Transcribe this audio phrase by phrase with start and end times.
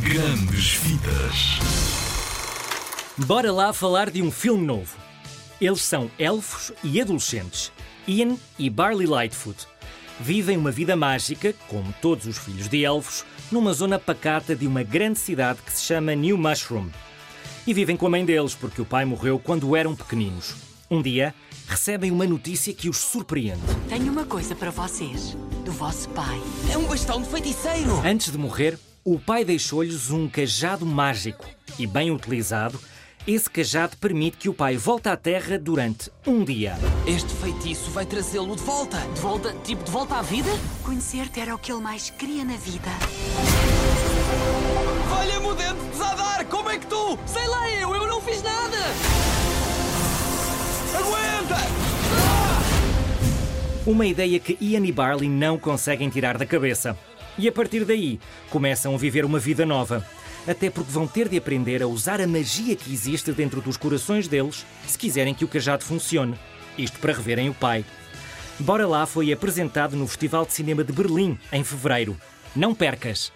[0.00, 1.58] Grandes Vidas.
[3.26, 4.96] Bora lá falar de um filme novo.
[5.60, 7.70] Eles são elfos e adolescentes,
[8.08, 9.66] Ian e Barley Lightfoot.
[10.18, 14.82] Vivem uma vida mágica, como todos os filhos de elfos, numa zona pacata de uma
[14.82, 16.88] grande cidade que se chama New Mushroom.
[17.66, 20.54] E vivem com a mãe deles, porque o pai morreu quando eram pequeninos.
[20.90, 21.34] Um dia,
[21.68, 23.60] recebem uma notícia que os surpreende.
[23.88, 26.40] Tenho uma coisa para vocês, do vosso pai.
[26.72, 28.00] É um bastão de feiticeiro!
[28.04, 31.44] Antes de morrer, o pai deixou-lhes um cajado mágico
[31.78, 32.78] e, bem utilizado,
[33.26, 36.76] esse cajado permite que o pai volte à Terra durante um dia.
[37.06, 38.98] Este feitiço vai trazê-lo de volta.
[38.98, 40.50] De volta, tipo, de volta à vida?
[40.84, 42.90] Conhecer-te era o que ele mais queria na vida.
[45.08, 46.44] Valha-me o dente de Zadar!
[46.46, 47.18] Como é que tu?
[47.26, 48.78] Sei lá eu, eu não fiz nada!
[50.96, 51.56] Aguenta!
[53.84, 56.96] Uma ideia que Ian e Barley não conseguem tirar da cabeça.
[57.38, 60.06] E a partir daí, começam a viver uma vida nova.
[60.46, 64.26] Até porque vão ter de aprender a usar a magia que existe dentro dos corações
[64.26, 66.34] deles se quiserem que o cajado funcione.
[66.76, 67.84] Isto para reverem o pai.
[68.58, 72.16] Bora lá foi apresentado no Festival de Cinema de Berlim, em fevereiro.
[72.54, 73.32] Não percas!